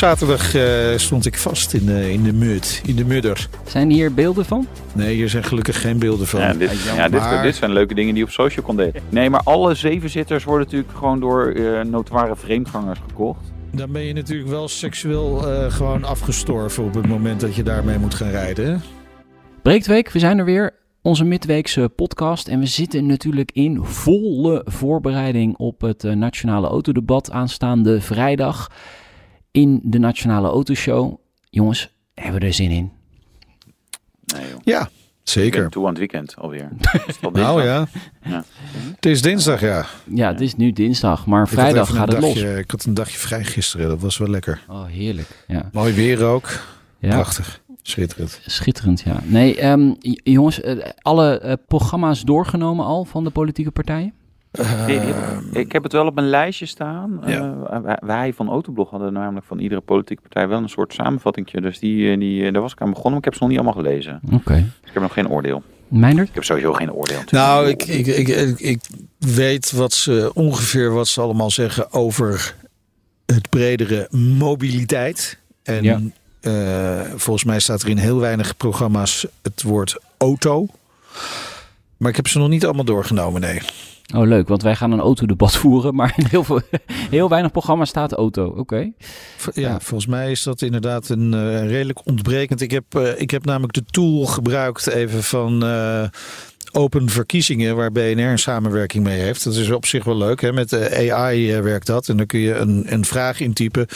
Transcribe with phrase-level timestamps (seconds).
[0.00, 3.48] Zaterdag uh, stond ik vast in de, in de mud, in de mudder.
[3.66, 4.66] Zijn hier beelden van?
[4.92, 6.40] Nee, hier zijn gelukkig geen beelden van.
[6.40, 9.02] Ja, dit, ja, dit, dit, zijn leuke dingen die op social kon delen.
[9.08, 13.52] Nee, maar alle zevenzitters worden natuurlijk gewoon door uh, notoire vreemdgangers gekocht.
[13.72, 17.98] Dan ben je natuurlijk wel seksueel uh, gewoon afgestorven op het moment dat je daarmee
[17.98, 18.82] moet gaan rijden.
[19.62, 20.78] Breektweek, we zijn er weer.
[21.02, 22.48] Onze midweekse podcast.
[22.48, 28.68] En we zitten natuurlijk in volle voorbereiding op het nationale autodebat aanstaande vrijdag
[29.50, 31.18] in de Nationale Autoshow.
[31.50, 32.90] Jongens, hebben we er zin in?
[34.24, 34.60] Nee, joh.
[34.64, 34.88] Ja,
[35.22, 35.70] zeker.
[35.70, 36.68] Toe aan het weekend alweer.
[37.32, 37.86] nou ja.
[38.22, 38.44] ja.
[38.94, 39.86] Het is dinsdag, ja.
[40.04, 42.58] Ja, het is nu dinsdag, maar vrijdag gaat het dagje, los.
[42.58, 44.64] Ik had een dagje vrij gisteren, dat was wel lekker.
[44.68, 45.44] Oh, heerlijk.
[45.46, 45.68] Ja.
[45.72, 46.48] Mooi weer ook.
[46.98, 47.08] Ja.
[47.08, 47.60] Prachtig.
[47.82, 48.40] Schitterend.
[48.46, 49.20] Schitterend, ja.
[49.24, 50.60] Nee, um, jongens,
[50.98, 54.12] alle uh, programma's doorgenomen al van de politieke partijen?
[54.58, 54.88] Uh,
[55.52, 57.20] ik heb het wel op een lijstje staan.
[57.26, 57.54] Ja.
[57.72, 61.60] Uh, wij van Autoblog hadden namelijk van iedere politieke partij wel een soort samenvattingje.
[61.60, 63.82] Dus die, die, daar was ik aan begonnen, maar ik heb ze nog niet allemaal
[63.82, 64.20] gelezen.
[64.24, 64.34] Oké.
[64.34, 64.60] Okay.
[64.60, 65.62] Dus ik heb nog geen oordeel.
[65.88, 66.28] Meindert?
[66.28, 67.20] Ik heb sowieso geen oordeel.
[67.30, 68.80] Nou, ik, ik, ik, ik, ik
[69.18, 72.54] weet wat ze ongeveer wat ze allemaal zeggen over
[73.26, 75.38] het bredere mobiliteit.
[75.62, 76.00] En ja.
[76.40, 80.66] uh, volgens mij staat er in heel weinig programma's het woord auto.
[81.96, 83.60] Maar ik heb ze nog niet allemaal doorgenomen, nee.
[84.14, 86.60] Oh, leuk, want wij gaan een autodebat voeren, maar in heel, veel,
[87.10, 88.46] heel weinig programma's staat auto.
[88.46, 88.90] Oké.
[89.54, 92.60] Ja, volgens mij is dat inderdaad een uh, redelijk ontbrekend.
[92.60, 96.04] Ik heb, uh, ik heb namelijk de tool gebruikt even van uh,
[96.72, 99.44] Open Verkiezingen, waar BNR een samenwerking mee heeft.
[99.44, 100.40] Dat is op zich wel leuk.
[100.40, 100.52] Hè?
[100.52, 102.08] Met AI werkt dat.
[102.08, 103.86] En dan kun je een, een vraag intypen.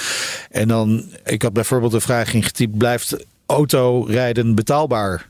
[0.50, 5.28] En dan, ik had bijvoorbeeld een vraag ingetypt: blijft autorijden betaalbaar?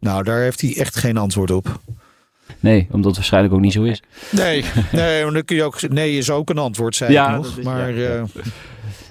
[0.00, 1.80] Nou, daar heeft hij echt geen antwoord op.
[2.60, 4.02] Nee, omdat het waarschijnlijk ook niet zo is.
[4.30, 5.88] Nee, nee maar dan kun je ook.
[5.88, 7.58] Nee, is ook een antwoord, zei ja, ik nog.
[7.58, 8.22] Is, maar ja, uh,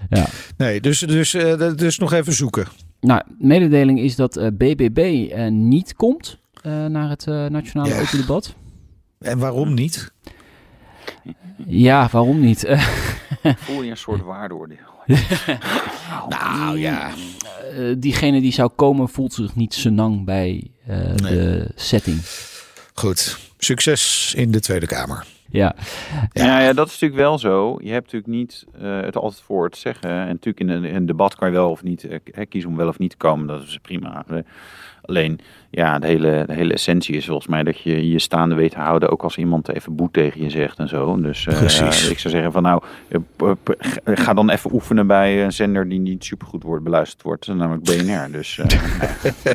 [0.09, 0.25] ja.
[0.57, 2.67] nee, dus, dus, uh, dus nog even zoeken.
[2.99, 6.39] Nou, mededeling is dat uh, BBB niet komt
[6.87, 7.97] naar het nationale Ja.
[7.97, 8.55] autodebat.
[9.19, 10.11] En waarom niet?
[11.67, 12.65] Ja, waarom niet?
[13.57, 14.77] Voel je een soort waardeoordeel?
[16.29, 17.11] nou ja.
[17.77, 21.15] Uh, diegene die zou komen voelt zich niet senang bij uh, nee.
[21.15, 22.19] de setting.
[22.93, 25.25] Goed, succes in de Tweede Kamer.
[25.49, 25.75] Ja.
[26.33, 26.45] Ja.
[26.45, 27.77] ja, ja dat is natuurlijk wel zo.
[27.81, 30.09] Je hebt natuurlijk niet uh, het altijd voor het zeggen.
[30.09, 32.75] En natuurlijk in een, in een debat kan je wel of niet uh, kiezen om
[32.75, 33.47] wel of niet te komen.
[33.47, 34.25] Dat is prima.
[35.01, 35.39] Alleen,
[35.69, 38.79] ja, de hele, de hele essentie is volgens mij dat je je staande weet te
[38.79, 39.09] houden.
[39.09, 41.21] Ook als iemand even boet tegen je zegt en zo.
[41.21, 42.09] Dus Precies.
[42.09, 42.83] ik zou zeggen van nou,
[44.05, 47.47] ga dan even oefenen bij een zender die niet supergoed wordt beluisterd wordt.
[47.47, 48.31] Namelijk BNR.
[48.31, 48.53] Dus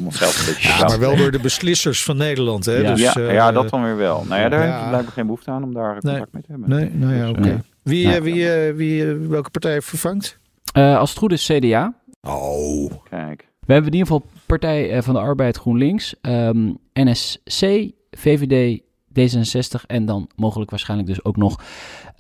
[0.09, 2.65] zelf een beetje ja, maar wel door de beslissers van Nederland.
[2.65, 2.77] Hè?
[2.77, 4.25] Ja, dus, ja, ja, dat dan weer wel.
[4.29, 4.73] Nou ja, daar ja.
[4.73, 6.27] heb je blijkbaar geen behoefte aan om daar contact nee.
[6.33, 6.69] mee te hebben.
[6.69, 7.39] Nee, nou ja, oké.
[7.39, 7.63] Okay.
[7.83, 10.39] Wie, wie, wie, welke partij vervangt?
[10.77, 11.95] Uh, als het goed is CDA.
[12.21, 12.93] Oh.
[13.11, 13.49] Kijk.
[13.67, 18.81] We hebben in ieder geval Partij van de Arbeid GroenLinks, um, NSC, VVD,
[19.21, 21.61] D66 en dan mogelijk waarschijnlijk dus ook nog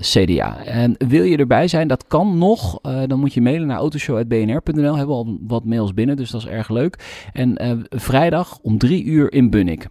[0.01, 0.65] CDA.
[0.65, 2.79] En wil je erbij zijn, dat kan nog.
[2.83, 4.97] Uh, dan moet je mailen naar autoshow.bnr.nl.
[4.97, 7.27] Hebben we al wat mails binnen, dus dat is erg leuk.
[7.33, 9.89] En uh, vrijdag om drie uur in Bunnik.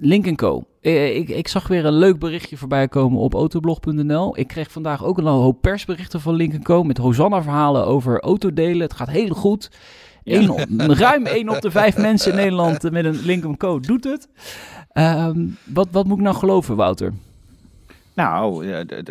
[0.00, 0.64] Link Co.
[0.80, 4.38] Ik, ik, zag weer een leuk berichtje voorbij komen op autoblog.nl.
[4.38, 6.82] Ik kreeg vandaag ook een hoop persberichten van Link Co.
[6.82, 8.80] met Hosanna-verhalen over autodelen.
[8.80, 9.70] Het gaat heel goed.
[10.24, 13.80] Op, ruim 1 op de 5 mensen in Nederland met een Lincoln Co.
[13.80, 14.28] doet het.
[14.94, 17.12] Um, wat, wat moet ik nou geloven, Wouter?
[18.14, 18.66] Nou,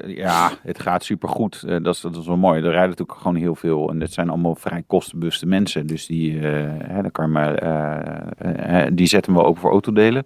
[0.07, 1.67] ja, het gaat supergoed.
[1.67, 2.57] Dat is, dat is wel mooi.
[2.57, 3.89] Er rijden natuurlijk gewoon heel veel.
[3.89, 5.87] En dat zijn allemaal vrij kostenbewuste mensen.
[5.87, 6.41] Dus die, uh,
[6.77, 10.25] hè, kan maar, uh, uh, die zetten we ook voor autodelen.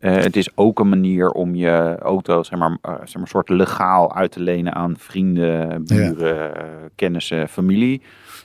[0.00, 3.48] Uh, het is ook een manier om je auto, zeg maar, uh, zeg maar, soort
[3.48, 6.56] legaal uit te lenen aan vrienden, buren, ja.
[6.56, 6.64] uh,
[6.94, 8.02] kennissen, familie.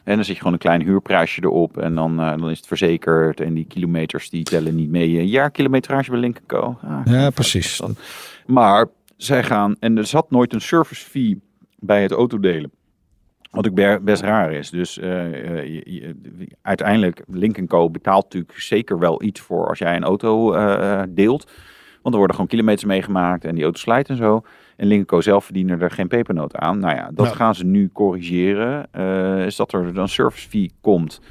[0.07, 2.68] En dan zet je gewoon een klein huurprijsje erop en dan, uh, dan is het
[2.68, 3.39] verzekerd.
[3.39, 5.19] En die kilometers die tellen niet mee.
[5.19, 6.77] Een jaarkilometrage bij Lincoln Co.
[6.81, 7.77] Ah, ja, precies.
[7.77, 8.00] Dat.
[8.45, 8.88] Maar
[9.18, 11.42] zij gaan, en er zat nooit een service fee
[11.80, 12.71] bij het autodelen.
[13.51, 14.69] Wat ook best raar is.
[14.69, 15.06] Dus uh,
[15.63, 16.15] je, je,
[16.62, 17.89] uiteindelijk, Lincoln Co.
[17.89, 21.51] betaalt natuurlijk zeker wel iets voor als jij een auto uh, deelt.
[22.01, 24.44] Want er worden gewoon kilometers meegemaakt en die auto slijt en zo.
[24.78, 25.22] En Co.
[25.22, 26.80] zelf verdienen er geen pepernoot aan.
[26.80, 27.36] Nou ja, dat Nou.
[27.38, 28.88] gaan ze nu corrigeren.
[28.98, 31.22] Uh, is dat er dan service fee komt.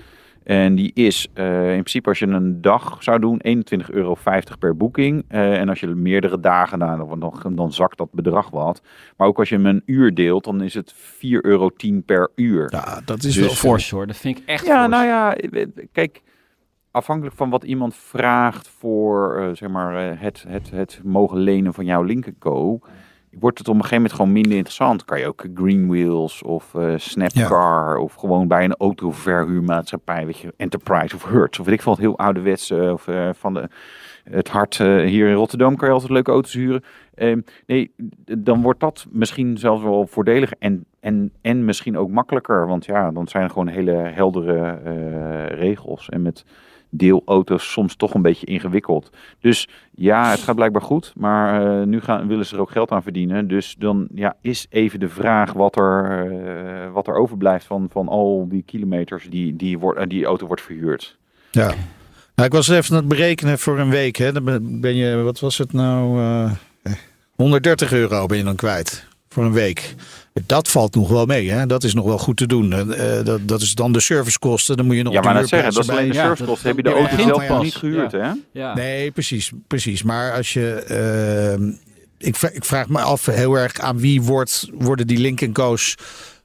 [0.44, 4.16] En die is eh, in principe als je een dag zou doen 21,50 euro
[4.58, 5.24] per boeking.
[5.28, 8.82] Eh, en als je meerdere dagen, nou, dan, dan zakt dat bedrag wat.
[9.16, 11.70] Maar ook als je hem een uur deelt, dan is het 4,10 euro
[12.06, 12.66] per uur.
[12.72, 13.90] Ja, dat is Dus wel fors.
[13.90, 14.90] Hoor, dat vind ik echt Ja, fors.
[14.90, 16.22] nou ja, eh, kijk,
[16.90, 21.74] afhankelijk van wat iemand vraagt voor eh, zeg maar, eh, het, het, het mogen lenen
[21.74, 22.78] van jouw linkerco,
[23.30, 25.04] wordt het op een gegeven moment gewoon minder interessant.
[25.04, 31.14] Kan je ook Greenwheels of eh Snapcar of gewoon bij een autoverhuurmaatschappij, weet je, Enterprise
[31.14, 33.68] of Hertz of weet ik veel, heel ouderwets eh, of eh, van de,
[34.24, 36.84] het hart hier in Rotterdam kan je altijd leuke auto's huren.
[37.14, 37.90] Ehm, nee,
[38.38, 42.66] dan wordt dat misschien zelfs wel voordeliger en, en, en misschien ook makkelijker.
[42.66, 44.78] Want ja, dan zijn er gewoon hele heldere
[45.46, 46.08] regels.
[46.08, 46.44] En met
[46.90, 49.10] deelauto's soms toch een beetje ingewikkeld.
[49.40, 51.12] Dus ja, het gaat blijkbaar goed.
[51.16, 53.48] Maar eh, nu gaan, willen ze er ook geld aan verdienen.
[53.48, 58.08] Dus dan ja, is even de vraag wat er, eh, wat er overblijft van, van
[58.08, 61.16] al die kilometers die die, wordt, eh, die auto wordt verhuurd.
[61.50, 61.74] Ja.
[62.34, 64.16] Nou, ik was even aan het berekenen voor een week.
[64.16, 64.32] Hè.
[64.32, 64.44] Dan
[64.80, 66.20] ben- je, wat was het nou?
[66.20, 66.92] eh,
[67.34, 69.06] 130 euro ben je dan kwijt
[69.36, 69.94] voor een week.
[70.46, 71.50] Dat valt nog wel mee.
[71.50, 71.66] Hè.
[71.66, 72.72] Dat is nog wel goed te doen.
[72.94, 74.76] Eh, dat, dat is dan de servicekosten.
[74.76, 76.14] Dan moet je nog Ja, maar net zeggen, dat is alleen de.
[76.14, 76.66] Ja, servicekosten.
[76.68, 77.62] Heb je dat- de dat auto zelf pas.
[77.62, 78.30] niet gehuurd, hè?
[78.52, 78.74] Ja.
[78.74, 80.02] Nee, precies, precies.
[80.02, 80.70] Maar als je.
[80.72, 81.68] ehm,
[82.18, 85.94] ik, ik vraag me af heel erg aan wie wordt, worden die Lincoln Co's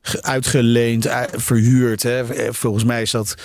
[0.01, 2.03] ge- uitgeleend, eh, verhuurd.
[2.03, 2.33] Hè?
[2.33, 3.35] Eh, Volgens mij is dat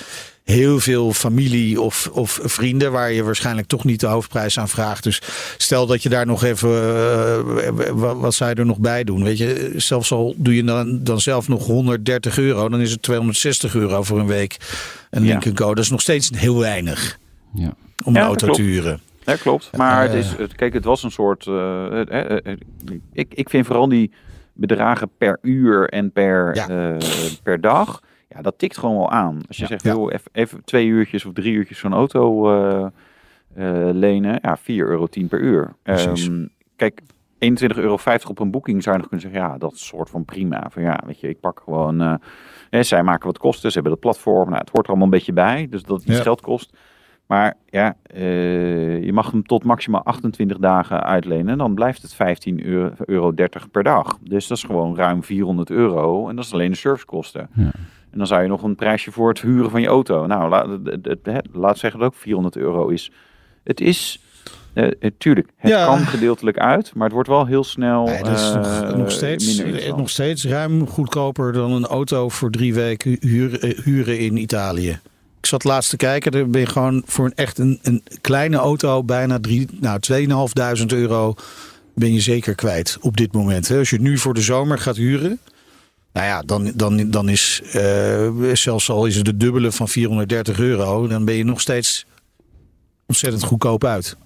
[0.46, 5.02] heel veel familie of, of vrienden waar je waarschijnlijk toch niet de hoofdprijs aan vraagt.
[5.04, 5.22] Dus
[5.56, 6.70] stel dat je daar nog even.
[6.70, 9.24] eh, wat, wat zou je er nog bij doen?
[9.24, 13.02] Weet je, zelfs al doe je dan, dan zelf nog 130 euro, dan is het
[13.02, 14.56] 260 euro voor een week.
[15.10, 15.30] Een Ja.
[15.30, 15.74] Lincoln Co.
[15.74, 17.18] Dat is nog steeds heel weinig
[17.54, 17.74] Ja.
[18.04, 18.60] om Ja, een auto klopt.
[18.60, 19.00] te huren.
[19.24, 19.70] Ja, klopt.
[19.76, 20.18] Maar het Eh.
[20.18, 21.46] is, het, kijk, het was een soort.
[21.46, 22.36] eh,
[23.12, 24.10] ik, ik vind vooral die
[24.54, 26.68] bedragen per uur en per, Ja.
[26.68, 26.96] eh,
[27.42, 28.00] per dag.
[28.28, 29.40] Ja, dat tikt gewoon wel aan.
[29.48, 29.68] Als je Ja.
[29.68, 29.92] zegt, Ja.
[29.92, 32.86] joh, even, even twee uurtjes of drie uurtjes zo'n auto eh,
[33.54, 34.38] eh, lenen.
[34.42, 35.72] Ja, 4,10 euro per uur.
[35.82, 36.46] Ehm,
[36.76, 37.00] kijk,
[37.38, 40.10] 21,50 euro op een boeking zou je nog kunnen zeggen, ja, dat is een soort
[40.10, 40.66] van prima.
[40.70, 42.00] Van ja, weet je, ik pak gewoon.
[42.00, 42.14] eh,
[42.70, 44.48] hè, zij maken wat kosten, ze hebben het platform.
[44.48, 46.22] Nou, het hoort er allemaal een beetje bij, dus dat het iets Ja.
[46.22, 46.76] geld kost.
[47.26, 47.96] Maar ja,
[49.02, 51.48] je mag hem tot maximaal 28 dagen uitlenen.
[51.48, 54.18] En dan blijft het 15,30 euro, euro 30 per dag.
[54.22, 56.28] Dus dat is gewoon ruim 400 euro.
[56.28, 57.48] En dat is alleen de servicekosten.
[57.54, 57.70] Ja.
[58.16, 60.26] En dan zou je nog een prijsje voor het huren van je auto.
[60.26, 60.66] Nou, laat,
[61.52, 63.10] laat zeggen dat ook 400 euro is.
[63.64, 64.20] Het is,
[64.72, 65.84] eh, tuurlijk, het Ja.
[65.86, 66.94] kan gedeeltelijk uit.
[66.94, 69.62] Maar het wordt wel heel snel Nee, dat is nog, eh, nog, steeds,
[69.96, 74.98] nog steeds ruim goedkoper dan een auto voor drie weken eh, huren in Italië.
[75.38, 78.56] Ik zat laatst te kijken, dan ben je gewoon voor een echt een, een kleine
[78.56, 81.34] auto bijna drie, nou, 2.500 euro
[81.94, 83.68] ben je zeker kwijt op dit moment.
[83.68, 83.78] hè.
[83.78, 85.38] Als je het nu voor de zomer gaat huren,
[86.16, 90.58] nou ja, dan, dan, dan is eh, zelfs al is het de dubbele van 430
[90.58, 92.06] euro, dan ben je nog steeds
[93.06, 94.16] ontzettend goedkoop uit.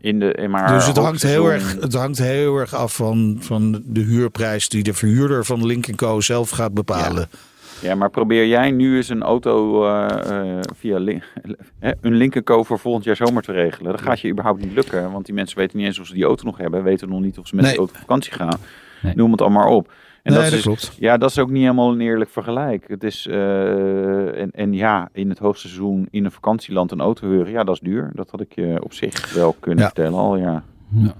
[0.00, 3.36] In de, in maar Dus het hangt, heel erg, het hangt heel erg af van,
[3.40, 7.28] van de huurprijs die de verhuurder van Link Co zelf gaat bepalen.
[7.80, 10.96] Ja, maar probeer jij nu eens een auto eh, eh, via
[12.00, 13.92] een linkerco voor volgend jaar zomer te regelen.
[13.92, 16.24] Dat gaat je überhaupt niet lukken, want die mensen weten niet eens of ze die
[16.24, 17.72] auto nog hebben, weten nog niet of ze met Nee.
[17.72, 18.60] die auto op vakantie gaan.
[19.02, 19.14] Nee.
[19.14, 19.92] Noem het allemaal maar op.
[20.22, 20.92] En nee, dat, dat is, klopt.
[20.98, 22.84] ja, dat is ook niet helemaal een eerlijk vergelijk.
[22.88, 27.52] Het is, eh, en, en ja, in het hoogseizoen in een vakantieland een auto huren,
[27.52, 28.10] ja, dat is duur.
[28.14, 29.84] Dat had ik je op zich wel kunnen Ja.
[29.86, 30.64] vertellen al, ja.
[30.94, 31.14] Ja.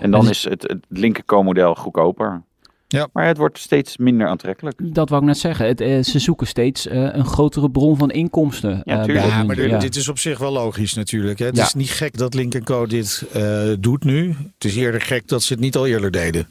[0.00, 2.42] En dan En is het, het linkerco-model goedkoper.
[2.88, 3.08] Ja.
[3.12, 4.94] Maar het wordt steeds minder aantrekkelijk.
[4.94, 5.66] Dat wou ik net zeggen.
[5.66, 8.80] Het, eh, ze zoeken steeds eh, een grotere bron van inkomsten.
[8.84, 9.78] Ja, Ja, maar dit, Ja.
[9.78, 11.38] dit is op zich wel logisch natuurlijk.
[11.38, 11.46] Hè.
[11.46, 11.62] Het Ja.
[11.62, 14.28] is niet gek dat Link Co dit eh, doet nu.
[14.54, 16.48] Het is eerder gek dat ze het niet al eerder deden.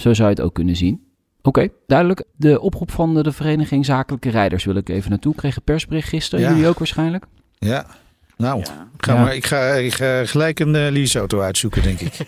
[0.00, 1.00] Zo zou je het ook kunnen zien.
[1.42, 2.24] Oké, duidelijk.
[2.36, 5.32] De oproep van de, de Vereniging Zakelijke Rijders wil ik even naartoe.
[5.32, 6.44] Ik kreeg een persbericht gisteren.
[6.44, 6.50] Ja.
[6.50, 7.24] Jullie ook waarschijnlijk?
[7.58, 7.86] Ja,
[8.36, 8.88] nou, Ja.
[8.96, 9.22] ik ga, Ja.
[9.22, 12.12] maar, ik, ga, ik ga gelijk een eh, leaseauto uitzoeken, denk ik.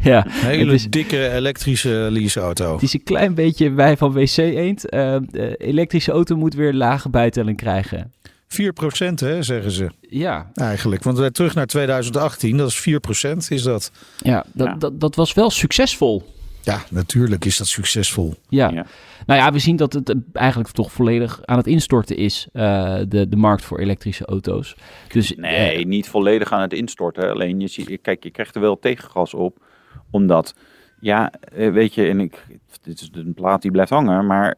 [0.00, 0.26] Ja.
[0.26, 2.72] Een hele is- dikke elektrische leaseauto.
[2.72, 4.88] Het is een klein beetje wij van WC Eend.
[4.88, 8.12] Eh, de elektrische auto moet weer lage bijtelling krijgen.
[8.48, 11.02] 4% hè, zeggen ze Ja, eigenlijk.
[11.02, 13.90] Want wij terug naar 2018, dat is 4% is dat.
[14.18, 14.74] ja, dat, Ja.
[14.74, 16.32] Dat, dat was wel succesvol.
[16.64, 18.34] Ja, natuurlijk is dat succesvol.
[18.48, 18.70] Ja.
[18.70, 18.86] Ja.
[19.26, 22.98] Nou ja, we zien dat het eh, eigenlijk toch volledig aan het instorten is, eh,
[23.08, 24.76] de, de markt voor elektrische auto's.
[25.08, 27.30] Dus, Nee, eh, niet volledig aan het instorten.
[27.30, 29.64] Alleen je ziet, kijk, je krijgt er wel tegengas op.
[30.10, 30.54] Omdat,
[31.00, 32.46] ja, weet je, en ik,
[32.82, 34.26] dit is een plaat die blijft hangen.
[34.26, 34.56] Maar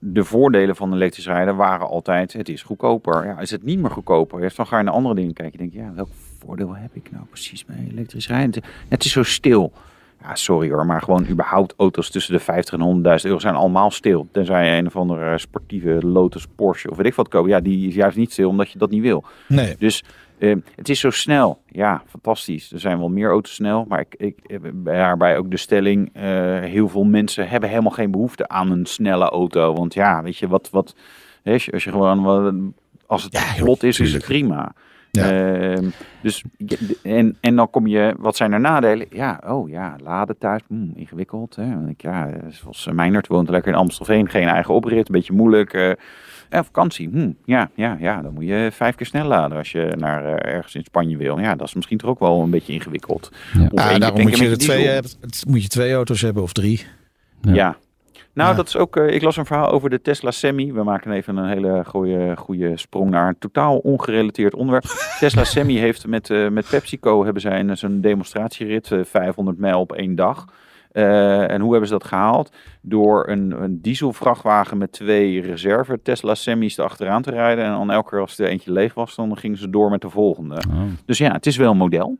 [0.00, 3.26] de voordelen van elektrisch rijden waren altijd: het is goedkoper.
[3.26, 4.52] Ja, is het niet meer goedkoper?
[4.56, 5.64] Dan ga je naar andere dingen kijken.
[5.64, 6.08] Je denkt, ja, welk
[6.38, 8.62] voordeel heb ik nou precies bij elektrisch rijden?
[8.88, 9.72] Het is zo stil.
[10.22, 13.90] Ja, sorry hoor, maar gewoon überhaupt auto's tussen de 50 en 100.000 euro zijn allemaal
[13.90, 14.28] stil.
[14.32, 17.50] Tenzij je een of andere sportieve Lotus, Porsche of weet ik wat kopen.
[17.50, 19.24] Ja, die is juist niet stil omdat je dat niet wil.
[19.48, 19.76] Nee.
[19.78, 20.04] Dus
[20.38, 21.62] eh, het is zo snel.
[21.68, 22.72] Ja, fantastisch.
[22.72, 23.84] Er zijn wel meer auto's snel.
[23.88, 26.10] Maar ik, ik heb daarbij ook de stelling.
[26.12, 26.22] eh,
[26.60, 29.74] heel veel mensen hebben helemaal geen behoefte aan een snelle auto.
[29.74, 30.68] Want ja, weet je, wat...
[30.70, 30.94] wat
[31.44, 32.22] als, je, als je gewoon...
[32.22, 32.54] wat-
[33.06, 34.72] Als het Ja, vlot is, is het prima.
[35.10, 35.30] Ja.
[35.30, 35.88] Ehm,
[36.22, 36.44] dus,
[37.02, 39.06] en, en dan kom je, wat zijn er nadelen?
[39.10, 41.56] Ja, oh ja, laden thuis, hmm, ingewikkeld.
[41.56, 41.88] Hè?
[41.88, 45.72] Ik, ja, zoals Meinert woont lekker in Amstelveen, geen eigen oprit, een beetje moeilijk.
[45.72, 45.92] eh
[46.50, 49.94] en vakantie, hmm, ja, ja, ja, dan moet je vijf keer snel laden als je
[49.98, 51.38] naar eh, ergens in Spanje wil.
[51.38, 53.32] Ja, dat is misschien toch ook wel een beetje ingewikkeld.
[53.52, 53.68] Ja.
[53.74, 55.00] Ah, daarom moet je, er twee,
[55.48, 56.86] moet je twee auto's hebben of drie.
[57.40, 57.54] Ja.
[57.54, 57.76] Ja.
[58.40, 58.56] Nou, Ja.
[58.56, 58.96] dat is ook.
[58.96, 60.72] eh, ik las een verhaal over de Tesla Semi.
[60.72, 64.84] We maken even een hele goede, goede sprong naar een totaal ongerelateerd onderwerp.
[65.20, 69.80] Tesla Semi heeft met, eh, met PepsiCo hebben zij een zo'n demonstratierit, eh, 500 mijl
[69.80, 70.44] op één dag.
[70.92, 72.52] En hoe hebben ze dat gehaald?
[72.82, 77.64] Door een, een dieselvrachtwagen met twee reserve Tesla Semi's erachteraan te rijden.
[77.64, 80.10] En dan elke keer als er eentje leeg was, dan gingen ze door met de
[80.10, 80.54] volgende.
[80.70, 80.80] Oh.
[81.06, 82.18] Dus ja, het is wel een model.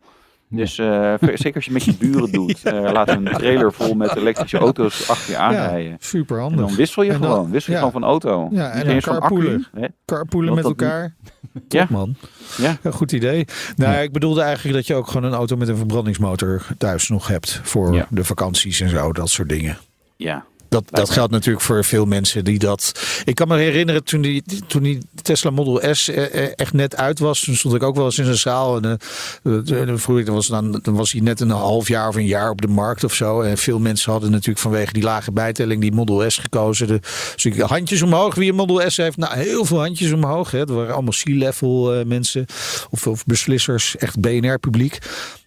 [0.53, 4.17] Dus eh, zeker als je met je buren doet, eh, laat een trailer vol met
[4.17, 5.97] elektrische auto's achter je aanrijden.
[6.01, 6.67] super En handig.
[6.67, 7.51] dan wissel je En dan- gewoon.
[7.51, 7.87] Wissel je ja.
[7.87, 8.49] gewoon van auto.
[8.51, 9.67] Ja, en Geen dan carpoolen.
[10.07, 11.15] Carpoolen met elkaar.
[11.53, 11.87] Top Ja.
[11.91, 12.15] man.
[12.57, 12.77] Ja.
[12.83, 13.45] Ja, goed idee.
[13.77, 17.27] Nou, ik bedoelde eigenlijk dat je ook gewoon een auto met een verbrandingsmotor thuis nog
[17.29, 17.61] hebt.
[17.63, 18.07] Voor Ja.
[18.11, 19.79] de vakanties en zo, dat soort dingen.
[20.17, 20.45] Ja.
[20.71, 22.93] Dat, dat geldt natuurlijk voor veel mensen die dat.
[23.25, 26.97] Ik kan me herinneren toen die, toen die Tesla Model S eh, eh, echt net
[26.97, 27.41] uit was.
[27.41, 28.77] Toen stond ik ook wel eens in een zaal.
[28.77, 28.99] En
[29.43, 32.17] eh, dan vroeg ik, dan was, dan, dan was hij net een half jaar of
[32.17, 33.41] een jaar op de markt of zo.
[33.41, 36.87] En veel mensen hadden natuurlijk vanwege die lage bijtelling die Model S gekozen.
[36.87, 37.01] De,
[37.35, 39.17] dus ik, handjes omhoog wie een Model S heeft.
[39.17, 40.51] Nou, heel veel handjes omhoog.
[40.51, 40.59] Hè.
[40.59, 42.47] Het waren allemaal C-level mensen
[42.91, 43.97] of, of beslissers.
[43.97, 44.99] Echt BNR-publiek.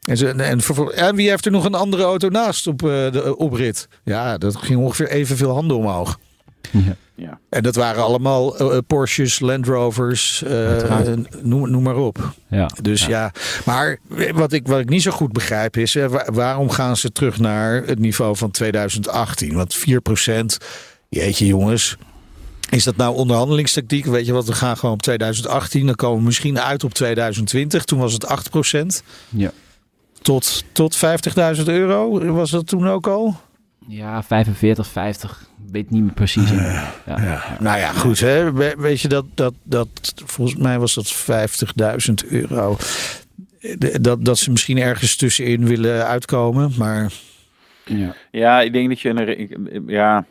[0.04, 0.28] En, ze,
[0.96, 3.88] en, wie heeft er nog een andere auto naast op eh, de oprit?
[4.04, 6.20] Ja, dat ging ongeveer evenveel handen omhoog.
[6.72, 6.96] Ja.
[7.16, 7.40] Ja.
[7.50, 10.52] En dat waren allemaal eh, Porsches, Land Rovers, eh,
[11.42, 12.34] noem, noem maar op.
[12.50, 12.70] Ja.
[12.82, 13.32] Dus ja,
[13.66, 13.98] maar
[14.34, 17.40] wat ik, wat ik niet zo goed begrijp is, eh, wa- waarom gaan ze terug
[17.40, 19.54] naar het niveau van 2018?
[19.54, 20.58] Want 4%,
[21.10, 21.98] jeetje jongens,
[22.70, 24.06] is dat nou onderhandelingstactiek?
[24.06, 27.84] Weet je wat, we gaan gewoon op 2018, dan komen we misschien uit op 2020.
[27.84, 29.04] Toen was het 8%.
[29.30, 29.52] Ja.
[30.24, 30.98] Tot, tot
[31.58, 33.36] 50.000 euro was dat toen ook al?
[33.88, 35.50] Ja, 45, 50.
[35.72, 36.50] Weet niet meer precies.
[36.50, 36.92] ja.
[37.06, 37.58] Ja.
[37.60, 38.20] Nou ja, goed.
[38.20, 38.52] Hè?
[38.54, 39.88] We- Weet je dat, dat, dat,
[40.26, 41.14] volgens mij was dat
[42.26, 42.78] 50.000 euro.
[44.02, 46.72] Dat, dat ze misschien ergens tussenin willen uitkomen.
[46.78, 47.12] Maar
[47.86, 48.16] Ja.
[48.32, 49.40] Ja, ik denk dat je een.
[49.40, 50.26] ik- Ja,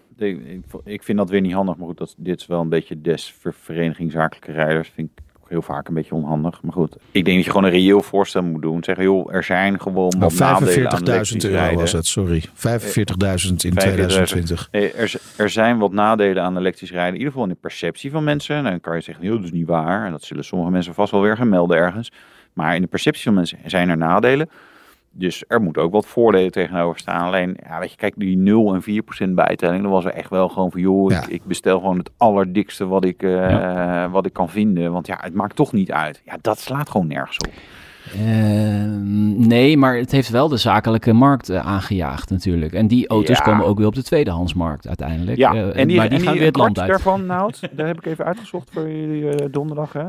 [0.84, 1.76] ik, vind dat weer niet handig.
[1.76, 4.90] Maar goed, dat, dit is wel een beetje des ver- vereniging zakelijke rijders.
[4.94, 5.21] Vind ik
[5.52, 6.62] heel vaak een beetje onhandig.
[6.62, 8.84] Maar goed, ik denk dat je gewoon een reëel voorstel moet doen.
[8.84, 11.78] Zeggen, joh, er zijn gewoon aan 45.000 elektrisch euro rijden.
[11.78, 12.42] was het, sorry.
[12.42, 13.76] 45.000 in 45.000.
[13.76, 14.68] 2020.
[14.70, 17.12] Nee, er, er zijn wat nadelen aan elektrisch rijden.
[17.12, 18.64] In ieder geval in de perceptie van mensen.
[18.64, 20.06] Dan kan je zeggen, joh, dat is niet waar.
[20.06, 22.12] En dat zullen sommige mensen vast wel weer gaan melden ergens.
[22.52, 24.48] Maar in de perceptie van mensen zijn er nadelen.
[25.14, 27.26] Dus er moet ook wat voordelen tegenover staan.
[27.26, 29.82] Alleen, ja, weet je, kijk, die 0 en 4 procent bijtelling.
[29.82, 31.22] Dan was er echt wel gewoon van, joh, Ja.
[31.22, 34.92] ik, ik bestel gewoon het allerdikste wat ik, eh, wat ik kan vinden.
[34.92, 36.22] Want ja, het maakt toch niet uit.
[36.24, 37.52] Ja, dat slaat gewoon nergens op.
[38.14, 42.72] Ehm, nee, maar het heeft wel de zakelijke markt eh, aangejaagd natuurlijk.
[42.72, 43.44] En die auto's Ja.
[43.44, 45.36] komen ook weer op de tweedehandsmarkt uiteindelijk.
[45.38, 46.88] Ja, Eh, en die, maar die en gaan die weer het kwart land uit.
[46.88, 49.92] daarvan, nou, daar heb ik even uitgezocht voor jullie eh, donderdag.
[49.92, 50.04] Hè?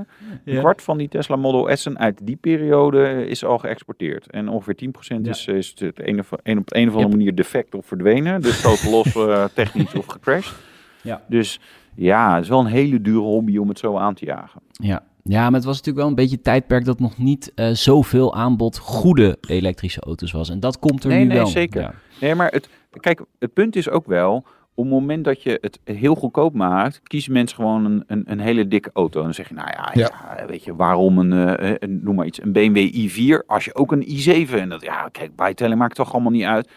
[0.46, 4.30] Een kwart van die Tesla Model S'en uit die periode is al geëxporteerd.
[4.32, 7.10] En ongeveer 10% is, is het een of, een, op een of andere Yep.
[7.18, 8.42] manier defect of verdwenen.
[8.42, 9.14] Dus totaal los,
[9.54, 10.56] technisch of gecrashed.
[11.02, 11.22] Ja.
[11.28, 11.60] Dus
[11.96, 14.62] ja, het is wel een hele dure hobby om het zo aan te jagen.
[14.72, 15.04] Ja.
[15.24, 18.36] Ja, maar het was natuurlijk wel een beetje het tijdperk dat nog niet eh, zoveel
[18.36, 20.50] aanbod goede elektrische auto's was.
[20.50, 21.46] En dat komt er Nee, nu nee, wel.
[21.48, 21.82] zeker.
[21.82, 21.94] Ja.
[22.22, 24.36] Nee, maar het, kijk, het punt is ook wel,
[24.76, 28.40] op het moment dat je het heel goedkoop maakt, kiezen mensen gewoon een, een, een
[28.40, 29.18] hele dikke auto.
[29.20, 30.36] En dan zeg je, nou ja, Ja.
[30.38, 32.78] ja, weet je, waarom een, eh, een, noem maar iets, een BMW
[33.10, 34.04] i4 als je ook een
[34.48, 36.70] i7 en dat, ja, kijk, bijtellen maakt toch allemaal niet uit.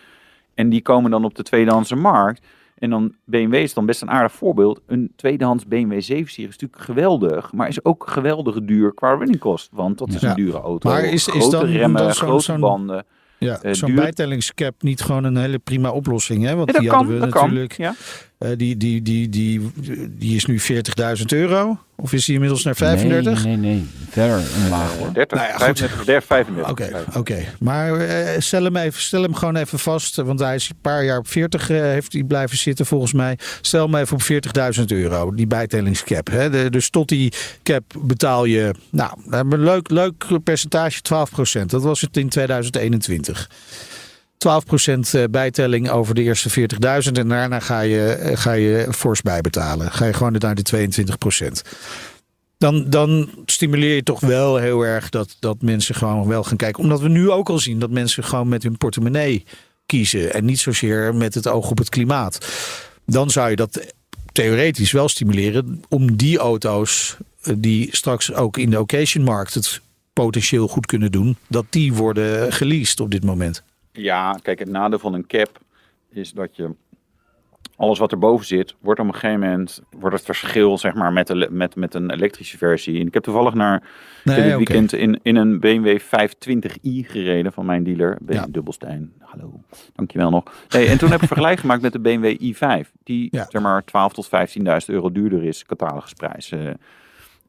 [0.55, 2.47] En die komen dan op de tweedehandse markt.
[2.77, 4.81] En dan BMW is dan best een aardig voorbeeld.
[4.87, 9.69] Een tweedehands BMW 7-serie is natuurlijk geweldig, maar is ook geweldig duur qua running cost.
[9.73, 10.29] Want dat is Ja.
[10.29, 10.91] een dure auto.
[10.91, 13.05] Maar is- is dan- remmen, dan grote banden.
[13.39, 16.45] Ja, Eh, Zo'n bijtellingscap niet gewoon een hele prima oplossing.
[16.45, 16.55] Hè?
[16.55, 17.43] Want Ja, dat die kan, hadden we kan.
[17.43, 17.73] natuurlijk.
[17.73, 17.95] Ja.
[18.39, 19.73] Eh, die, die, die, die,
[20.19, 21.79] die is nu 40.000 euro.
[21.99, 23.45] Of is die inmiddels naar 35?
[23.45, 23.87] Nee, nee, nee.
[24.09, 25.13] Verder omlaag hoor.
[25.13, 25.63] 30, Nou ja, goed.
[25.63, 26.71] 35, 30, 35.
[26.71, 27.45] Oké, oké.
[27.59, 30.17] Maar eh, stel, hem even, stel hem gewoon even vast.
[30.17, 33.39] Want hij is een paar jaar op 40 eh, heeft hij blijven zitten volgens mij.
[33.61, 34.23] Stel hem even op
[34.79, 35.35] 40.000 euro.
[35.35, 36.31] Die bijtellingscap.
[36.31, 36.51] Hè?
[36.51, 38.75] De, dus tot die cap betaal je...
[38.91, 41.01] Nou, we hebben een leuk, leuk percentage,
[41.63, 43.49] 12% Dat was het in 2021.
[44.39, 46.69] 12% eh, bijtelling over de eerste
[47.07, 49.93] 40.000 en daarna ga je, eh, ga je fors bijbetalen.
[49.93, 51.63] Ga je gewoon naar de 22%.
[52.59, 56.83] Dan, dan stimuleer je toch wel heel erg dat, dat mensen gewoon wel gaan kijken.
[56.83, 59.45] Omdat we nu ook al zien dat mensen gewoon met hun portemonnee
[59.87, 60.33] kiezen.
[60.35, 62.47] En niet zozeer met het oog op het klimaat.
[63.07, 63.95] Dan zou je dat
[64.33, 69.81] theoretisch wel stimuleren om die auto's eh, die straks ook in de occasionmarkt het
[70.13, 73.63] potentieel goed kunnen doen, dat die worden geleased op dit moment.
[73.97, 75.61] Ja, kijk, het nadeel van een cap
[76.11, 76.71] is dat je
[77.77, 81.27] alles wat erboven zit, wordt op een gegeven moment wordt het verschil zeg maar met,
[81.27, 83.01] de, met, met een elektrische versie.
[83.01, 83.83] En ik heb toevallig naar
[84.25, 88.47] Nee, dit weekend in, in een BMW 520i gereden van mijn dealer, BMW Ja.
[88.51, 89.13] Dubbelstein.
[89.19, 89.61] Hallo,
[89.95, 90.45] dankjewel nog.
[90.69, 93.47] Nee, en toen heb ik vergelijk gemaakt met de BMW i5, die Ja.
[93.49, 96.53] zeg maar 12 tot 15.000 euro duurder is, catalogusprijs.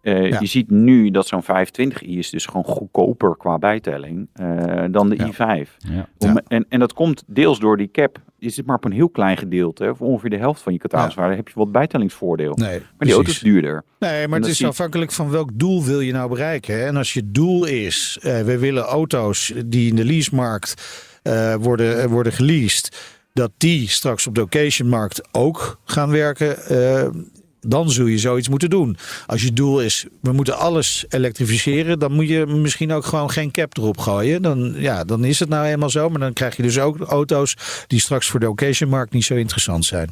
[0.07, 0.39] Eh, Ja.
[0.39, 5.15] Je ziet nu dat zo'n 520i is dus gewoon goedkoper qua bijtelling eh, dan de
[5.15, 5.25] Ja.
[5.65, 5.69] i5.
[5.77, 6.07] Ja.
[6.17, 8.17] Om- en, en dat komt deels door die cap.
[8.39, 11.35] Je zit maar op een heel klein gedeelte, of ongeveer de helft van je cataloguswaarde,
[11.35, 12.53] heb je wat bijtellingsvoordeel.
[12.55, 13.83] Nee, maar die auto is duurder.
[13.99, 16.73] Nee, maar het is afhankelijk van welk doel wil je nou bereiken.
[16.79, 16.85] Hè?
[16.85, 20.73] En als je doel is, eh, we willen auto's die in de leasemarkt
[21.59, 26.55] worden, worden geleased, dat die straks op de occasionmarkt ook gaan werken.
[27.67, 28.97] Dan zul je zoiets moeten doen.
[29.25, 33.51] Als je doel is, we moeten alles elektrificeren, dan moet je misschien ook gewoon geen
[33.51, 34.41] cap erop gooien.
[34.41, 36.09] Dan, ja, dan is het nou eenmaal zo.
[36.09, 37.55] Maar dan krijg je dus ook auto's
[37.87, 40.11] die straks voor de occasionmarkt niet zo interessant zijn.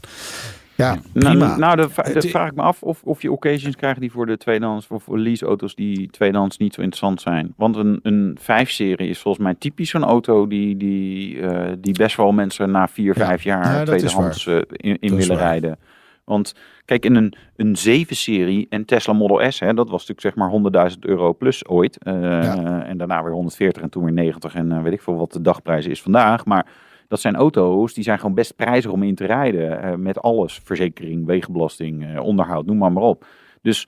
[0.78, 1.34] Ja, prima.
[1.34, 1.90] Nou, nou dan
[2.24, 5.20] vraag ik me af of, of je occasions krijgt die voor de tweedehands of voor
[5.20, 7.54] leaseauto's die tweedehands niet zo interessant zijn.
[7.58, 12.16] Want een, een 5-serie is volgens mij typisch zo'n auto die, die, eh, die best
[12.18, 13.26] wel mensen na 4, Ja.
[13.26, 15.38] 5 jaar Ja, dat tweedehands eh, in, Dat willen waar.
[15.38, 15.78] rijden.
[16.26, 16.54] Want
[16.86, 20.36] kijk, in een, een 7-serie en Tesla Model S, hè, dat was natuurlijk zeg
[20.72, 21.98] maar 100.000 euro plus ooit.
[22.04, 25.32] Eh, En daarna weer 140 en toen weer 90 en eh, weet ik veel wat
[25.32, 26.46] de dagprijs is vandaag.
[26.46, 26.68] Maar
[27.08, 29.82] dat zijn auto's die zijn gewoon best prijzig om in te rijden.
[29.82, 30.60] eh, met alles.
[30.64, 33.26] Verzekering, wegenbelasting, onderhoud, noem maar maar op.
[33.62, 33.88] Dus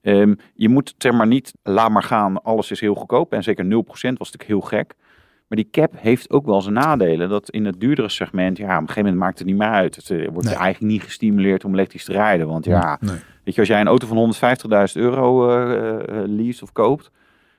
[0.00, 3.32] ehm, je moet zeg maar niet, laat maar gaan, alles is heel goedkoop.
[3.32, 4.94] En zeker 0% was natuurlijk heel gek.
[5.48, 7.28] Maar die cap heeft ook wel zijn nadelen.
[7.28, 9.96] Dat in het duurdere segment, ja, op een gegeven moment maakt het niet meer uit.
[9.96, 10.54] Het eh, wordt Nee.
[10.54, 12.46] je eigenlijk niet gestimuleerd om elektrisch te rijden.
[12.46, 13.16] Want ja, Nee.
[13.44, 17.10] weet je, als jij een auto van 150.000 euro eh eh, leest of koopt.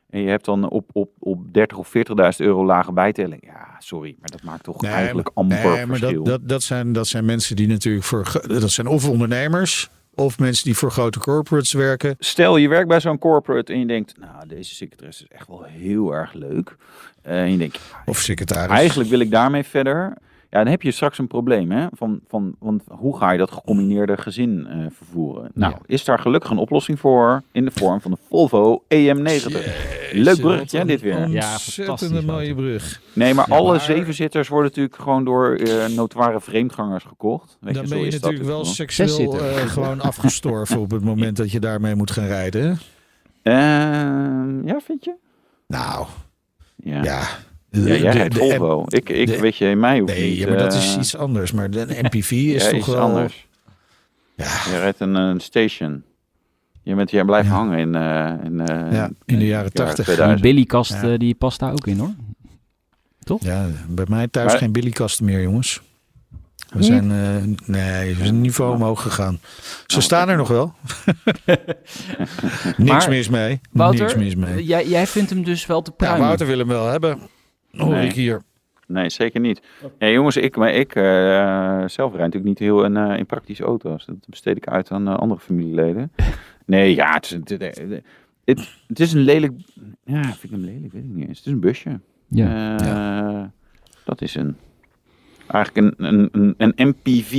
[0.09, 2.03] En je hebt dan op, op, op 30 of 40.000
[2.37, 3.43] euro lage bijtelling.
[3.45, 6.23] Ja, sorry, maar dat maakt toch Nee, eigenlijk amper nee, maar verschil.
[6.23, 8.41] dat, dat, dat, zijn, dat zijn mensen die natuurlijk voor.
[8.47, 9.89] Dat zijn of ondernemers.
[10.19, 12.15] Of mensen die voor grote corporates werken.
[12.19, 15.63] Stel, je werkt bij zo'n corporate en je denkt, nou, deze secretaresse is echt wel
[15.63, 16.75] heel erg leuk.
[17.21, 18.71] Eh, en je denkt, Of secretaris.
[18.71, 20.13] eigenlijk wil ik daarmee verder.
[20.51, 21.87] Ja, dan heb je straks een probleem, hè?
[21.93, 25.51] Van, van, want hoe ga je dat gecombineerde gezin eh, vervoeren?
[25.53, 25.79] Nou, Ja.
[25.85, 30.11] is daar gelukkig een oplossing voor in de vorm van de Volvo EM90.
[30.11, 31.27] Leuk bruggetje, dit weer.
[31.29, 32.61] Ja, fantastisch mooie auto.
[32.61, 33.01] brug.
[33.13, 37.57] Nee, maar Ja, alle maar- zevenzitters worden natuurlijk gewoon door eh notoire vreemdgangers gekocht.
[37.59, 41.03] Weet Dan zo ben je is dat natuurlijk wel seksueel eh, gewoon afgestorven op het
[41.03, 42.77] moment dat je daarmee moet gaan rijden.
[43.41, 45.13] Ehm, ja, vind je?
[45.67, 46.05] Nou,
[46.75, 47.03] Ja.
[47.03, 47.21] ja.
[47.71, 48.83] Ja, jij De- de- Volvo.
[48.87, 50.37] Ik, ik de- weet je, mij hoeft Nee, niet.
[50.39, 51.51] ja, maar dat is eh, iets anders.
[51.51, 52.99] Maar de MPV is ja, toch iets wel...
[52.99, 53.47] anders.
[54.35, 56.03] Ja, Je rijdt een, een station.
[56.83, 57.53] Je, bent, jij blijft Ja.
[57.53, 59.95] hangen in, eh, in, eh, Ja, in de jaren 80.
[59.95, 60.41] Die 2000.
[60.41, 61.17] Billy-kast Ja.
[61.17, 62.13] die past daar ook in hoor.
[63.39, 65.81] ja, bij mij thuis Maar- geen billykasten meer, jongens.
[66.69, 66.85] We Niet?
[66.85, 69.39] zijn, eh, nee, we zijn een niveau omhoog gegaan.
[69.87, 70.73] Ze staan er nog wel.
[72.77, 73.59] Niks Maar, mis mee.
[73.71, 74.65] Niks mis mee.
[74.65, 76.25] jij, jij vindt hem dus wel te Ja, pruimen.
[76.25, 77.19] Wouter wil hem wel hebben.
[77.71, 78.07] Hoor Nee.
[78.07, 78.41] ik hier.
[78.87, 79.61] Nee, zeker niet.
[79.99, 81.03] Ja, jongens, ik, maar ik eh,
[81.87, 84.05] zelf rijd natuurlijk niet heel in, eh, in praktische auto's.
[84.05, 86.11] Dat besteed ik uit aan eh, andere familieleden.
[86.65, 87.61] Nee, ja, het is, het, het,
[88.45, 89.53] het- het is een lelijk...
[90.03, 90.93] Ja, vind ik hem lelijk?
[90.93, 91.37] Weet ik niet eens.
[91.37, 91.99] Het is een busje.
[92.27, 92.77] Ja.
[92.79, 93.43] Eh,
[94.05, 94.55] Dat is een...
[95.47, 97.31] Eigenlijk een, een, een, een MPV.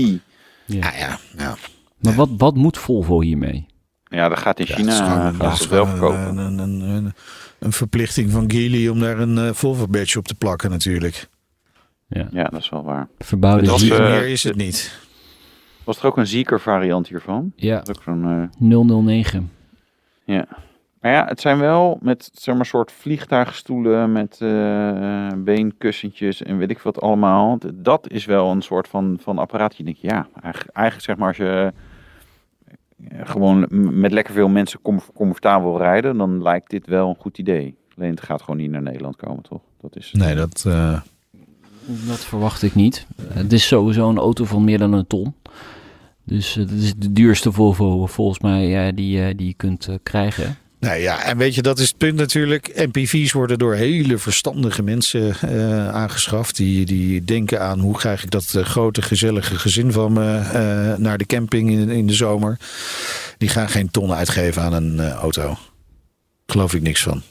[0.65, 1.19] Ja, ja.
[1.37, 1.55] ja.
[2.01, 3.67] Maar wat, wat moet Volvo hiermee?
[4.05, 6.37] Ja, dat gaat in Ja, China het is gewoon, gaat het wel verkopen.
[6.37, 7.13] een, een, een,
[7.61, 11.29] een, verplichting van Geely om daar een eh, Volvo badge op te plakken natuurlijk.
[12.07, 12.29] Ja.
[12.33, 13.09] Ja, dat is wel waar.
[13.19, 14.99] Verbouwde was, Jeep eh, Meer is het niet.
[15.85, 17.53] Was er ook een zieker variant hiervan?
[17.57, 18.51] ja, Dat ook zo'n...
[18.61, 19.51] eh, 009.
[20.25, 20.47] Ja.
[21.01, 26.71] Maar ja, het zijn wel met zeg maar soort vliegtuigstoelen met eh, beenkussentjes en weet
[26.71, 27.59] ik wat allemaal.
[27.75, 29.77] Dat is wel een soort van, van apparaat.
[29.77, 31.81] Je denkt, ja, eigenlijk, eigenlijk zeg maar als je eh,
[33.23, 37.39] gewoon m- met lekker veel mensen com- comfortabel rijden, dan lijkt dit wel een goed
[37.39, 37.75] idee.
[37.97, 39.61] Alleen het gaat gewoon niet naar Nederland komen, toch?
[39.81, 40.65] Dat is, Nee, dat...
[40.67, 41.01] eh,
[42.07, 43.07] Dat verwacht ik niet.
[43.23, 45.35] Het is sowieso een auto van meer dan een ton.
[46.25, 49.89] Dus eh, het is de duurste Volvo volgens mij eh, die, eh, die je kunt
[49.89, 50.57] eh, krijgen.
[50.81, 52.73] Nou ja, en weet je, dat is het punt natuurlijk.
[52.93, 56.57] MPV's worden door hele verstandige mensen eh, aangeschaft.
[56.57, 60.97] Die, die denken aan hoe krijg ik dat eh, grote gezellige gezin van me eh,
[60.99, 62.59] naar de camping in, in de zomer.
[63.39, 65.57] Die gaan geen ton uitgeven aan een eh, auto.
[66.47, 67.23] Geloof ik niks van.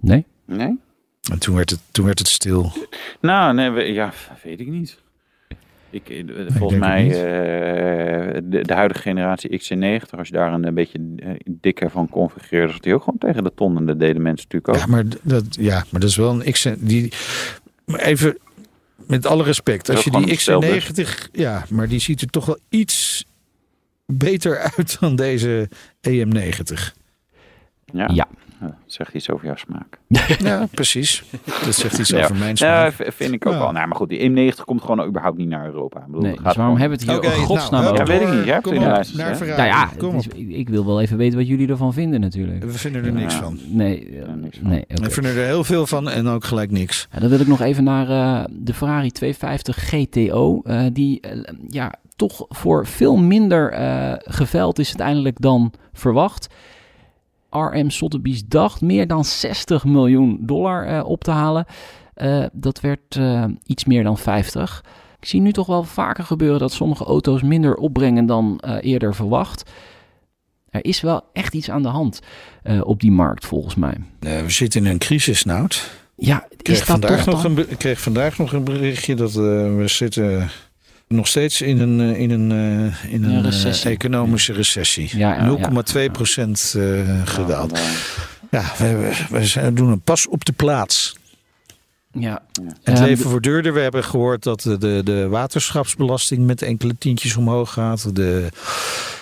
[0.00, 0.24] Nee?
[0.46, 0.78] Nee?
[1.32, 2.72] En toen werd het, toen werd het stil.
[3.20, 4.12] Nou, nee, we- ja,
[4.44, 4.98] weet ik niet.
[5.90, 10.64] Ik, eh, volgens denk mij, eh, de, de huidige generatie XC90, als je daar een,
[10.64, 11.00] eh, beetje
[11.46, 13.76] dikker van configureerde, zat die ook gewoon tegen de ton.
[13.76, 14.88] En dat deden mensen natuurlijk ook.
[14.88, 16.68] Ja, maar dat, ja, maar dat is wel een X.
[16.78, 17.12] Die,
[17.84, 18.38] maar even
[19.06, 19.88] met alle respect.
[19.88, 23.24] Als je die gewoon hetzelfde XC90, ja, maar die ziet er toch wel iets
[24.06, 25.68] beter uit dan deze
[26.00, 26.98] E EM90.
[27.92, 28.28] Ja, Ja.
[28.60, 29.98] Ja, dat zegt iets over jouw smaak.
[30.48, 31.24] Ja, precies.
[31.64, 32.22] Dat zegt iets Ja.
[32.22, 32.92] over mijn Ja, smaak.
[32.92, 33.58] v- vind ik ook Ja.
[33.58, 33.72] wel.
[33.72, 35.98] Nou, maar goed, die M90 komt gewoon überhaupt niet naar Europa.
[36.00, 37.82] Ik bedoel, Nee, dat dus gaat waarom gewoon- hebben we het hier Oké, in godsnaam
[37.82, 38.06] nou, over?
[38.12, 38.44] Ja, weet ik niet.
[38.44, 39.46] Jij hebt lijst, naar hè?
[39.46, 40.34] Nou ja, Kom het op.
[40.34, 42.64] is- ik, wil wel even weten wat jullie ervan vinden natuurlijk.
[42.64, 43.40] We vinden er niks Ja.
[43.42, 43.58] van.
[43.68, 44.68] Nee, eh, Ja, niks van.
[44.68, 44.84] nee.
[44.88, 47.08] We vinden er heel veel van en ook gelijk niks.
[47.12, 50.60] Ja, dan wil ik nog even naar eh, de Ferrari 250 GTO.
[50.64, 56.48] eh, die eh, ja, toch voor veel minder eh geveld is uiteindelijk dan verwacht.
[57.50, 61.64] RM Sotheby's dacht meer dan 60 miljoen dollar eh, op te halen.
[62.14, 64.84] Eh, dat werd eh, iets meer dan 50.
[65.20, 69.70] Ik zie nu toch wel vaker gebeuren dat sommige auto's minder opbrengen dan eerder verwacht.
[70.70, 72.20] Er is wel echt iets aan de hand
[72.82, 73.94] op die markt volgens mij.
[74.18, 75.90] We zitten in een crisis, Nout.
[76.16, 79.82] Ja, Ik kreeg, vandaag toch nog een, ik kreeg vandaag nog een berichtje dat we
[79.86, 80.50] zitten
[81.14, 83.90] nog steeds in een, eh, in een, eh, in een eh, recessie.
[83.90, 85.18] economische recessie.
[85.18, 87.78] Ja, ja, 0,2 procent eh, gedaald.
[87.78, 91.16] Ja, Ja, we, we zijn- doen een pas op de plaats.
[92.12, 92.42] Ja,
[92.82, 93.72] Het Ehm, leven wordt duurder.
[93.74, 98.14] We hebben gehoord dat de, de, de waterschapsbelasting met enkele tientjes omhoog gaat.
[98.16, 98.48] De,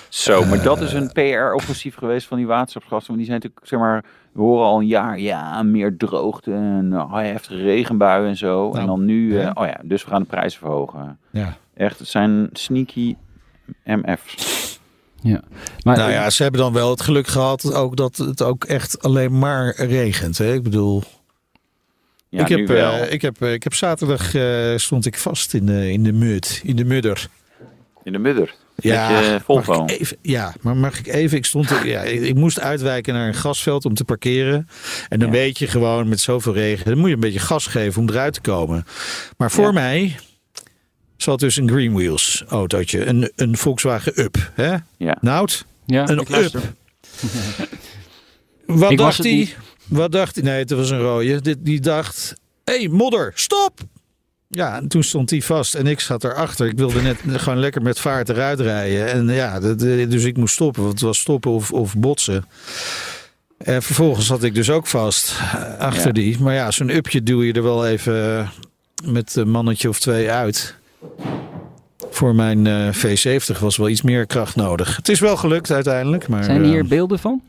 [0.09, 3.07] Zo, maar dat is een PR-offensief geweest van die waterschapsgasten.
[3.07, 6.92] Want die zijn natuurlijk, zeg maar, we horen al een jaar, ja, meer droogte en
[7.01, 8.68] oh, heftige regenbuien en zo.
[8.68, 9.51] Nou, en dan nu, eh, ja.
[9.55, 11.18] oh ja, dus we gaan de prijzen verhogen.
[11.31, 11.57] ja.
[11.79, 13.14] Echt, het zijn sneaky
[13.85, 14.79] MF's.
[15.23, 15.41] ja.
[15.83, 19.03] Maar, Nou ja, ze hebben dan wel het geluk gehad ook dat het ook echt
[19.03, 20.38] alleen maar regent.
[20.38, 20.53] Hè?
[20.55, 21.03] Ik bedoel,
[22.29, 22.93] Ja, ik, heb, wel.
[22.93, 26.12] eh, ik, heb, eh, ik heb zaterdag eh, stond ik vast in de, in de
[26.12, 27.29] mud, in de mudder.
[28.03, 28.55] In de mudder.
[28.77, 29.79] Ja, Met je Volvo.
[29.79, 31.37] mag ik even, ja, maar mag ik even?
[31.38, 34.69] Ik, stond, ja, ik, ik moest uitwijken naar een gasveld om te parkeren.
[35.09, 35.35] En dan Ja.
[35.35, 38.35] weet je gewoon met zoveel regen, dan moet je een beetje gas geven om eruit
[38.35, 38.87] te komen.
[39.37, 39.73] Maar voor Ja.
[39.73, 40.17] mij
[41.23, 44.51] zat dus een Green Wheels autootje, een, een Volkswagen Up.
[44.55, 44.75] Hè?
[44.97, 45.19] Ja.
[45.21, 46.19] Nout, ja, een.
[46.19, 46.59] Up.
[48.67, 49.55] Wat Ik dacht hij?
[49.87, 50.45] Wat dacht hij?
[50.45, 51.41] Nee, het was een rode.
[51.41, 53.81] Dit- Die dacht, hé hey, modder, stop!
[54.51, 56.67] Ja, en toen stond hij vast en ik zat erachter.
[56.67, 59.07] Ik wilde net gewoon lekker met vaart eruit rijden.
[59.13, 62.45] En ja, dat- dus ik moest stoppen, want het was stoppen of, of botsen.
[63.59, 66.13] En vervolgens zat ik dus ook vast eh, achter Ja.
[66.13, 66.39] die.
[66.41, 68.49] Maar ja, zo'n upje doe je er wel even eh,
[69.13, 70.75] met een mannetje of twee uit.
[72.11, 74.97] Voor mijn eh, V70 was wel iets meer kracht nodig.
[74.97, 76.29] Het is wel gelukt uiteindelijk.
[76.29, 77.43] Maar, Zijn eh, hier beelden van?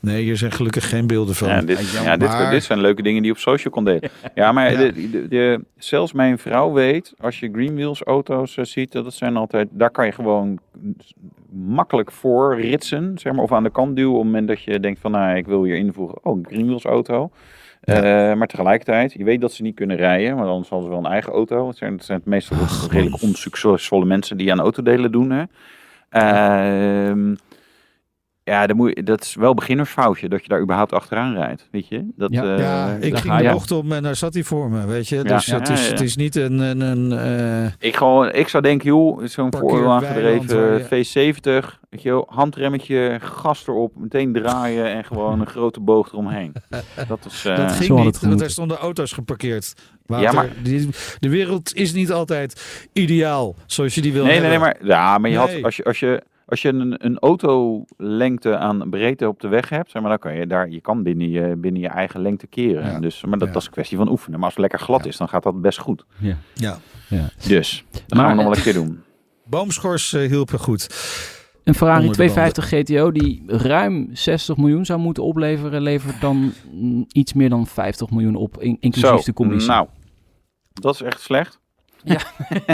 [0.00, 1.48] Nee, hier zijn gelukkig geen beelden van.
[1.48, 4.10] Ja, dit, ja, dit, Maar- dit zijn leuke dingen die je op social kon delen.
[4.34, 4.78] Ja, maar Ja.
[4.78, 9.36] De, de, de- zelfs mijn vrouw weet, als je Greenwheels auto's eh, ziet, dat zijn
[9.36, 10.58] altijd, daar kan je gewoon
[11.52, 14.80] makkelijk voor ritsen, zeg maar, of aan de kant duwen op het moment dat je
[14.80, 17.30] denkt van, nou, ik wil hier invoegen, oh, een Greenwheels auto.
[17.80, 17.94] Eh,
[18.34, 21.06] maar tegelijkertijd, je weet dat ze niet kunnen rijden, maar dan zal ze wel een
[21.06, 21.68] eigen auto.
[21.68, 22.56] Het zijn, het zijn meestal
[22.90, 25.30] redelijk onsuccesvolle mensen die aan autodelen doen.
[25.30, 25.42] Hè.
[26.10, 27.34] Ehm,
[28.48, 31.68] ja, dan moet je, dat is wel beginnersfoutje dat je daar überhaupt achteraan rijdt.
[31.70, 32.08] Weet je?
[32.16, 32.42] Dat, Ja.
[32.54, 35.16] eh, Ja, ik ging de bocht om en daar zat hij voor me, weet je.
[35.16, 35.22] Ja.
[35.22, 35.90] Dus Ja, het, is, ja.
[35.90, 36.58] het is niet een...
[36.58, 42.08] een, een eh, Ik, gewoon, ik zou denken, joh, zo'n weiland waar V70, weet je
[42.10, 46.52] wel, handremmetje, gas erop, meteen draaien en gewoon een grote boog eromheen.
[47.08, 49.74] Dat is, eh, dat ging niet, want daar stonden auto's geparkeerd.
[50.06, 54.58] Ja, maar- die, de wereld is niet altijd ideaal zoals je die wil nee, nee,
[54.58, 55.54] maar, ja, maar je Nee.
[55.54, 59.68] had, als je, als je, als je een, een autolengte aan breedte op de weg
[59.68, 62.46] hebt, zeg maar, dan kan je daar, je kan binnen je, binnen je eigen lengte
[62.46, 62.90] keren.
[62.90, 63.00] Ja.
[63.00, 63.52] Dus, maar dat, Ja.
[63.52, 64.34] dat is een kwestie van oefenen.
[64.38, 65.08] Maar als het lekker glad Ja.
[65.10, 66.04] is, dan gaat dat best goed.
[66.18, 66.36] Ja.
[66.54, 66.78] Ja.
[67.48, 69.00] Dus, dat Maar- gaan we nog wel een keer doen.
[69.44, 70.82] Boomschors hielpen goed.
[71.64, 76.52] Een Ferrari Onder de 250 GTO die ruim 60 miljoen zou moeten opleveren, levert dan
[76.72, 79.70] mm, iets meer dan 50 miljoen op, in- inclusief Zo, de commissie.
[79.70, 79.86] nou,
[80.72, 81.60] dat is echt slecht.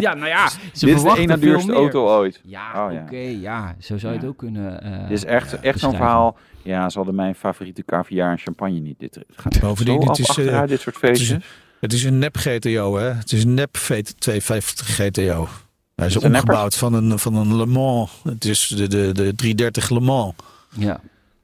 [0.01, 1.77] ja, nou ja, ze Dit is de ene duurste meer.
[1.77, 2.41] auto ooit.
[2.45, 3.03] Ja, Oh, ja.
[3.03, 4.29] oké, ja, zo zou je het Ja.
[4.29, 4.83] ook kunnen.
[4.83, 6.37] eh, Dit is echt, echt zo'n verhaal.
[6.63, 8.99] Ja, ze hadden mijn favoriete caviar en champagne niet.
[8.99, 11.45] Dit het gaat Bovendien, zo het is, eh, achteruit, dit soort het is- feestjes.
[11.81, 13.13] Het is een nep GTO, hè?
[13.13, 15.49] Het is een nep V250 GTO.
[15.95, 18.21] Hij is een omgebouwd van een, van een Le Mans.
[18.25, 20.35] Het is de, de, de 330 Le Mans.
[20.77, 21.01] Ja.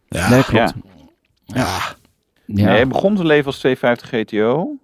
[0.09, 0.75] Ja, Nee, klopt.
[0.75, 0.75] ja.
[1.45, 1.79] Ja.
[2.47, 4.77] Nee, hij begon zijn leven als 250 GTO.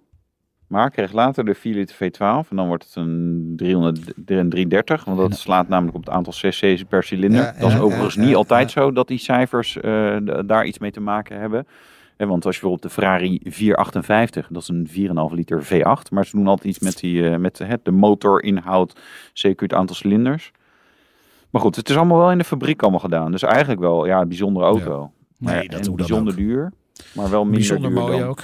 [0.67, 2.49] Maar kreeg later de 4 liter V12.
[2.49, 5.03] En dan wordt het een 300 en 330.
[5.05, 7.41] Want dat slaat namelijk op het aantal cc's per cilinder.
[7.41, 10.99] Ja, dat is overigens niet altijd zo dat die cijfers eh, daar iets mee te
[10.99, 11.67] maken hebben.
[12.17, 14.87] Want als je bijvoorbeeld de Ferrari 458, dat is een
[15.31, 16.11] 4,5 liter V8.
[16.11, 18.99] Maar ze doen altijd iets met, die, eh, met het, de motorinhoud,
[19.33, 20.51] zeker het aantal cilinders.
[21.49, 23.31] Maar goed, het is allemaal wel in de fabriek allemaal gedaan.
[23.31, 25.11] Dus eigenlijk wel ja, een bijzondere auto.
[25.39, 26.71] Nee, dat en bijzonder duur,
[27.13, 28.43] maar wel minder Bijzonder duur mooi dan- ook.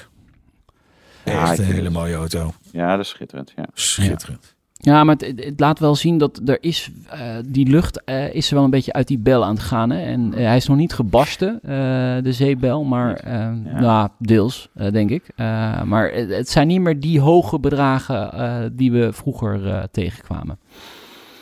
[1.26, 2.54] Ja, Echt een hele mooie auto.
[2.72, 3.54] Ja, dat is schitterend.
[3.56, 3.66] Ja.
[3.74, 4.56] Schitterend.
[4.76, 8.50] Ja, maar het, het laat wel zien dat er is, eh, die lucht eh, is
[8.50, 9.90] er wel een beetje uit die bel aan het gaan.
[9.90, 10.02] Hè?
[10.06, 11.70] En eh, hij is nog niet gebarsten, eh,
[12.24, 15.24] de zeebel, maar eh, nou, deels, eh, denk ik.
[15.36, 19.84] Eh, maar het, het zijn niet meer die hoge bedragen eh, die we vroeger eh,
[19.92, 20.60] tegenkwamen.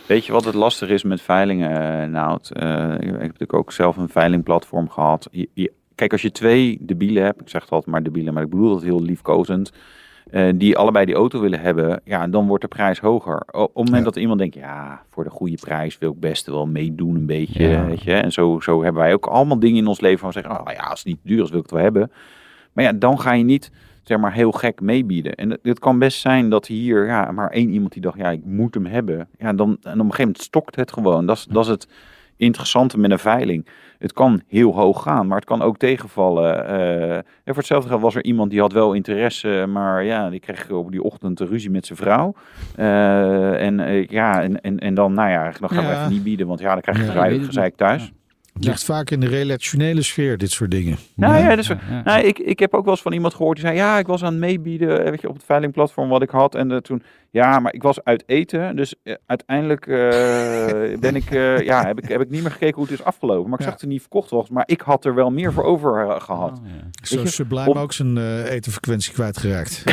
[0.08, 2.52] Weet je wat het lastig is met veilingen, Nout?
[2.54, 5.28] Uh, ik heb natuurlijk ook zelf een veilingplatform gehad.
[5.32, 8.44] Je, je, kijk, als je twee debielen hebt, ik zeg het altijd maar debielen, maar
[8.44, 9.72] ik bedoel het heel liefkozend,
[10.32, 13.44] uh, die allebei die auto willen hebben, ja, dan wordt de prijs hoger.
[13.52, 14.04] O, op het moment ja.
[14.04, 17.68] dat iemand denkt, ja, voor de goede prijs wil ik best wel meedoen een beetje,
[17.68, 17.86] ja.
[17.86, 18.14] weet je.
[18.14, 20.84] En zo, zo hebben wij ook allemaal dingen in ons leven van zeggen, oh ja,
[20.84, 22.12] als het niet duur is, wil ik het wel hebben.
[22.74, 23.72] Maar ja, dan ga je niet
[24.04, 25.36] zeg maar heel gek meebieden.
[25.36, 28.46] En het kan best zijn dat hier ja, maar één iemand die dacht, ja, ik
[28.46, 29.28] moet hem hebben.
[29.38, 31.26] Ja, dan, en op een gegeven moment stokt het gewoon.
[31.26, 31.88] Dat is, dat is het
[32.42, 33.68] interessante met een veiling.
[34.00, 36.54] Het kan heel hoog gaan, maar het kan ook tegenvallen.
[36.70, 40.40] Uh, en voor hetzelfde geld was er iemand die had wel interesse, maar ja, die
[40.40, 42.34] kreeg op die ochtend een ruzie met zijn vrouw.
[42.80, 45.98] Uh, en uh, ja, en, en, en dan, nou ja, dan gaan we Ja.
[46.00, 48.12] even niet bieden, want ja, dan krijg je Ja, gezeik thuis.
[48.54, 50.98] Het ligt vaak in de relationele sfeer, dit soort dingen.
[51.16, 52.02] Nou ja, dus, Ja, ja.
[52.04, 54.24] Nou, ik, ik heb ook wel eens van iemand gehoord die zei: Ja, ik was
[54.24, 56.56] aan het meebieden weet je, op het veilingplatform wat ik had.
[56.56, 58.76] En uh, toen, ja, maar ik was uit eten.
[58.76, 59.98] Dus uh, uiteindelijk uh,
[61.06, 61.30] ben ik,
[61.64, 63.50] ja, heb, ik, heb ik niet meer gekeken hoe het is afgelopen.
[63.50, 63.64] Maar ik Ja.
[63.64, 64.50] zag dat het niet verkocht was.
[64.50, 66.60] Maar ik had er wel meer voor over uh, gehad.
[66.60, 67.06] Oh, ja.
[67.18, 69.84] Zo Sublime op- ook zijn eh, etenfrequentie kwijtgeraakt.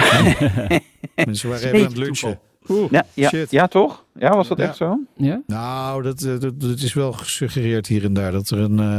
[1.25, 2.39] Mensen waren even aan het lunchen.
[2.91, 3.51] Ja, ja, Shit.
[3.51, 4.05] ja, toch?
[4.19, 4.65] Ja, was dat Ja.
[4.65, 4.99] echt zo?
[5.17, 5.41] Ja?
[5.47, 8.33] Nou, dat, eh, dat, dat is wel gesuggereerd hier en daar.
[8.33, 8.79] Dat er een...
[8.79, 8.97] eh,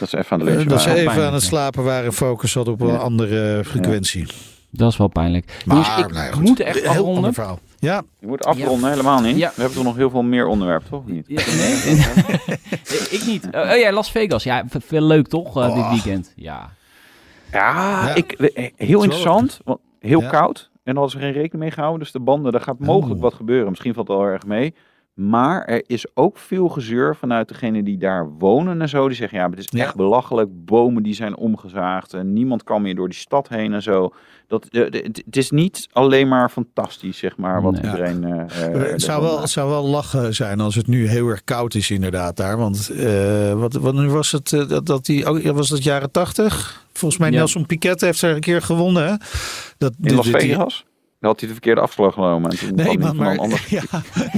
[0.00, 2.12] Dat ze even aan de eh, dat ze even pijnlijk, aan het slapen waren.
[2.12, 4.26] Focus hadden op een andere frequentie.
[4.70, 5.62] Dat is wel pijnlijk.
[5.66, 7.34] Maar, ik nou moet echt Heel ander afronden.
[7.34, 7.58] verhaal.
[7.78, 9.36] Ja, Je moet afronden, helemaal niet.
[9.36, 9.48] Ja.
[9.48, 11.06] We hebben toch nog heel veel meer onderwerpen, toch?
[11.06, 11.24] Niet?
[11.28, 11.96] Ja, nee?
[13.18, 13.48] ik niet.
[13.52, 14.42] Oh oh ja, Las Vegas.
[14.42, 15.90] Ja, veel leuk toch, eh, dit Oh.
[15.92, 16.32] weekend.
[16.36, 16.70] Ja.
[17.52, 18.14] Ja, Ja.
[18.14, 19.60] Ik, heel interessant.
[19.64, 20.28] Want heel Ja.
[20.28, 20.70] koud.
[20.84, 22.00] En daar hadden ze geen rekening mee gehouden.
[22.00, 23.22] Dus de banden, daar gaat mogelijk Oh.
[23.22, 23.68] wat gebeuren.
[23.68, 24.74] Misschien valt het al erg mee.
[25.14, 29.06] Maar er is ook veel gezeur vanuit degenen die daar wonen en zo.
[29.08, 29.84] Die zeggen, ja, het is Ja.
[29.84, 30.48] echt belachelijk.
[30.52, 32.14] Bomen die zijn omgezaagd.
[32.14, 34.12] En niemand kan meer door die stad heen en zo.
[34.46, 37.82] Dat, eh, de- het, is niet alleen maar fantastisch, zeg maar, wat Nee.
[37.90, 38.24] iedereen...
[38.24, 41.44] eh, eh, het zou wel, het zou wel lachen zijn als het nu heel erg
[41.44, 42.56] koud is inderdaad daar.
[42.56, 44.50] Want eh, wat, wanneer was het?
[44.68, 46.84] dat, dat die, oh, was dat jaren tachtig?
[46.92, 47.36] Volgens mij Ja.
[47.36, 49.06] Nelson Piquet heeft er een keer gewonnen.
[49.08, 49.14] Hè?
[49.78, 50.84] Dat, In Las Vegas?
[51.22, 52.50] Had hij de verkeerde afslag genomen.
[52.50, 53.64] En toen Nee, man, maar, ander...
[53.68, 53.82] ja,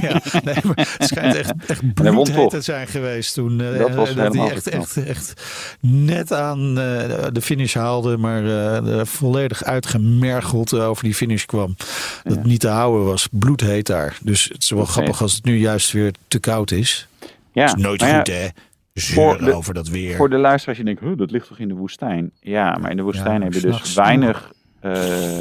[0.01, 3.61] ja, nee, maar het schijnt echt, echt bloedheet te zijn geweest toen.
[3.61, 5.43] eh, Dat was hij echt, echt, echt
[5.79, 8.45] net aan eh, de finish haalde, maar
[8.85, 11.75] eh, volledig uitgemergeld over die finish kwam.
[12.23, 13.27] Dat het niet te houden was.
[13.31, 14.17] Bloedheet daar.
[14.21, 17.07] Dus het is wel grappig als het nu juist weer te koud is.
[17.51, 18.47] Ja, Het is nooit maar ja, goed, hè?
[18.93, 20.15] voor de- over dat weer.
[20.15, 22.31] Voor de luisteraars, je denkt, huh, dat ligt toch in de woestijn?
[22.39, 24.51] Ja, maar in de woestijn maar heb je dus weinig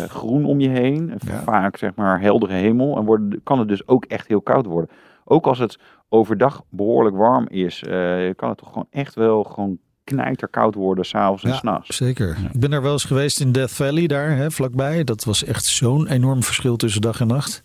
[0.09, 1.12] groen om je heen.
[1.26, 1.42] Ja.
[1.42, 2.96] Vaak zeg maar heldere hemel.
[2.96, 4.90] En worden, kan het dus ook echt heel koud worden.
[5.24, 5.78] Ook als het
[6.09, 11.42] overdag behoorlijk warm is, eh, kan het toch gewoon echt wel gewoon knijterkoud worden, s'avonds
[11.44, 11.57] en Ja.
[11.57, 11.96] s'nachts.
[11.96, 12.37] Zeker.
[12.52, 15.04] Ik ben daar wel eens geweest in Death Valley daar, hè, vlakbij.
[15.04, 17.62] Dat was echt zo'n enorm verschil tussen dag en nacht.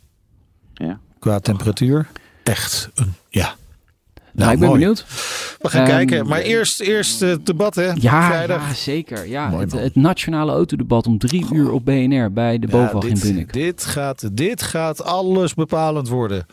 [0.74, 1.00] Ja.
[1.20, 2.08] Qua temperatuur.
[2.44, 3.54] Echt een, ja.
[4.34, 4.80] Nou, ik ben mooi.
[4.80, 5.06] benieuwd.
[5.60, 6.28] We gaan Ehm, kijken.
[6.28, 7.92] Maar eerst, eerst het debat, hè?
[7.96, 8.68] Ja, Vrijdag.
[8.68, 9.28] ja zeker.
[9.28, 13.04] Ja, Mooi, het, het nationale autodebat om drie uur op BNR bij de Ja, BOVAG
[13.04, 13.54] in dit, Bunnik.
[13.54, 16.46] dit, gaat, dit gaat alles bepalend worden.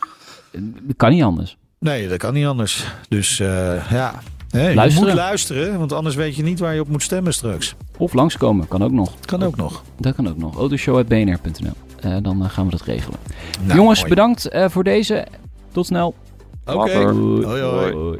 [0.97, 1.57] Kan niet anders.
[1.79, 2.85] Nee, dat kan niet anders.
[3.09, 4.13] Dus eh, ja,
[4.49, 5.07] je Luisteren.
[5.07, 7.75] moet luisteren, want anders weet je niet waar je op moet stemmen straks.
[7.97, 9.13] Of langskomen, kan ook nog.
[9.25, 9.83] Kan ook nog.
[9.99, 10.55] Dat kan ook nog.
[10.57, 11.71] Autoshow.bnr.nl.
[11.99, 13.19] Eh dan eh, gaan we dat regelen.
[13.61, 14.09] Nou, Jongens, mooi.
[14.09, 15.27] bedankt eh, voor deze.
[15.71, 16.15] Tot snel.
[16.67, 16.93] Oké.
[16.93, 17.13] Later.
[17.13, 17.91] Doei.
[17.91, 18.19] Hoi,